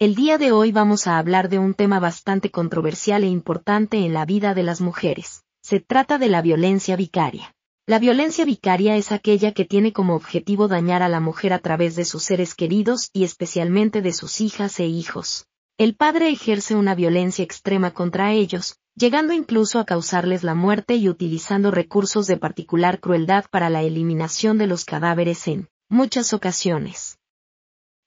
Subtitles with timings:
[0.00, 4.12] El día de hoy vamos a hablar de un tema bastante controversial e importante en
[4.12, 5.42] la vida de las mujeres.
[5.60, 7.56] Se trata de la violencia vicaria.
[7.84, 11.96] La violencia vicaria es aquella que tiene como objetivo dañar a la mujer a través
[11.96, 15.46] de sus seres queridos y especialmente de sus hijas e hijos.
[15.78, 21.08] El padre ejerce una violencia extrema contra ellos, llegando incluso a causarles la muerte y
[21.08, 27.07] utilizando recursos de particular crueldad para la eliminación de los cadáveres en muchas ocasiones.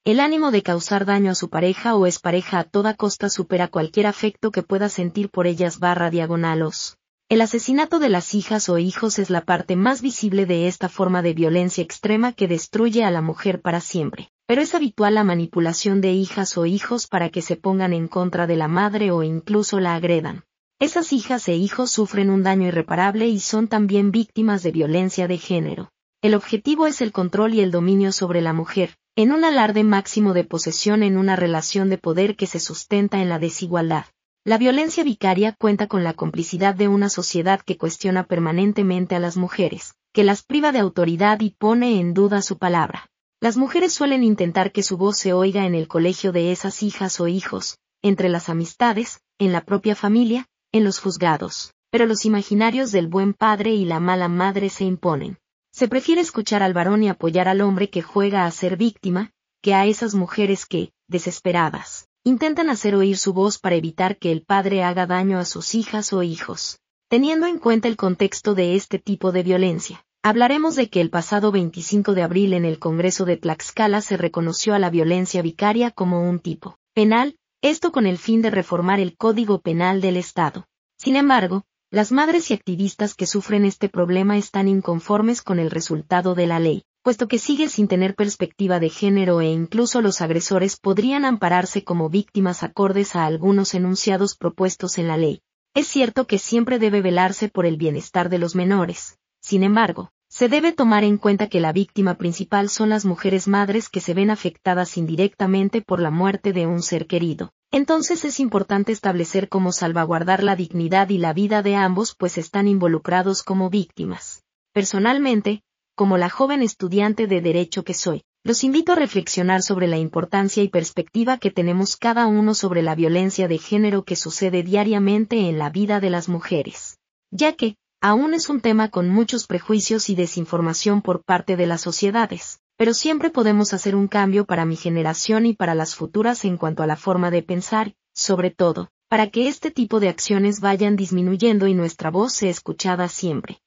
[0.04, 3.68] El ánimo de causar daño a su pareja o es pareja a toda costa supera
[3.68, 6.98] cualquier afecto que pueda sentir por ellas barra diagonalos.
[7.30, 11.22] El asesinato de las hijas o hijos es la parte más visible de esta forma
[11.22, 16.02] de violencia extrema que destruye a la mujer para siempre, pero es habitual la manipulación
[16.02, 19.80] de hijas o hijos para que se pongan en contra de la madre o incluso
[19.80, 20.46] la agredan.
[20.80, 25.38] Esas hijas e hijos sufren un daño irreparable y son también víctimas de violencia de
[25.38, 25.92] género.
[26.24, 30.34] El objetivo es el control y el dominio sobre la mujer, en un alarde máximo
[30.34, 34.06] de posesión en una relación de poder que se sustenta en la desigualdad.
[34.46, 39.36] La violencia vicaria cuenta con la complicidad de una sociedad que cuestiona permanentemente a las
[39.36, 43.10] mujeres, que las priva de autoridad y pone en duda su palabra.
[43.42, 47.20] Las mujeres suelen intentar que su voz se oiga en el colegio de esas hijas
[47.20, 52.92] o hijos, entre las amistades, en la propia familia, en los juzgados, pero los imaginarios
[52.94, 55.38] del buen padre y la mala madre se imponen.
[55.72, 59.74] Se prefiere escuchar al varón y apoyar al hombre que juega a ser víctima, que
[59.74, 64.84] a esas mujeres que, desesperadas, intentan hacer oír su voz para evitar que el padre
[64.84, 66.80] haga daño a sus hijas o hijos.
[67.10, 71.52] Teniendo en cuenta el contexto de este tipo de violencia, hablaremos de que el pasado
[71.52, 76.22] 25 de abril en el Congreso de Tlaxcala se reconoció a la violencia vicaria como
[76.22, 80.68] un tipo penal, esto con el fin de reformar el Código Penal del Estado.
[80.98, 86.36] Sin embargo, las madres y activistas que sufren este problema están inconformes con el resultado
[86.36, 90.78] de la ley, puesto que sigue sin tener perspectiva de género e incluso los agresores
[90.78, 95.42] podrían ampararse como víctimas acordes a algunos enunciados propuestos en la ley.
[95.74, 99.18] Es cierto que siempre debe velarse por el bienestar de los menores.
[99.42, 103.90] Sin embargo, se debe tomar en cuenta que la víctima principal son las mujeres madres
[103.90, 107.52] que se ven afectadas indirectamente por la muerte de un ser querido.
[107.74, 112.68] Entonces es importante establecer cómo salvaguardar la dignidad y la vida de ambos pues están
[112.68, 114.44] involucrados como víctimas.
[114.74, 115.64] Personalmente,
[115.96, 120.64] como la joven estudiante de Derecho que soy, los invito a reflexionar sobre la importancia
[120.64, 125.58] y perspectiva que tenemos cada uno sobre la violencia de género que sucede diariamente en
[125.58, 126.98] la vida de las mujeres.
[127.30, 131.82] Ya que, aún es un tema con muchos prejuicios y desinformación por parte de las
[131.82, 136.58] sociedades, pero siempre podemos hacer un cambio para mi generación y para las futuras en
[136.58, 140.96] cuanto a la forma de pensar, sobre todo, para que este tipo de acciones vayan
[140.96, 143.62] disminuyendo y nuestra voz sea escuchada siempre.